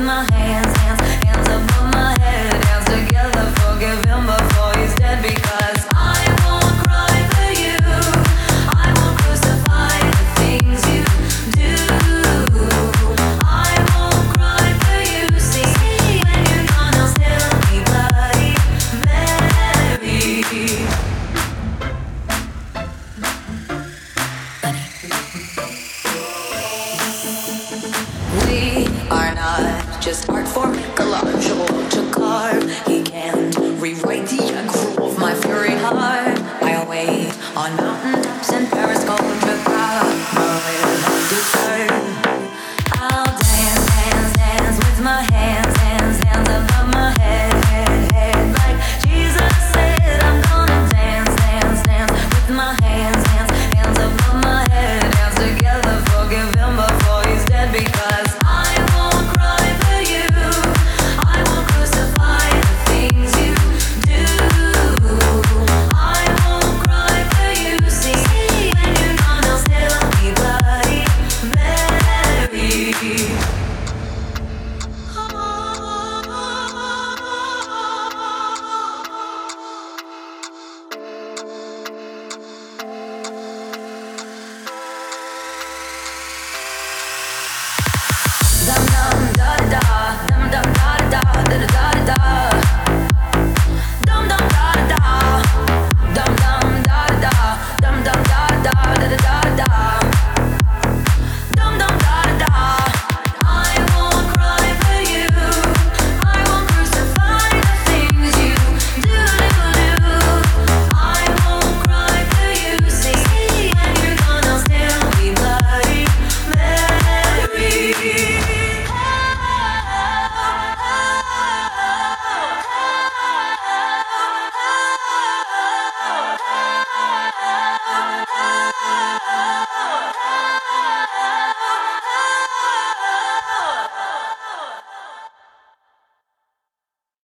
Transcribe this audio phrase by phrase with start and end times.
[0.00, 0.85] my hands.
[30.06, 30.35] just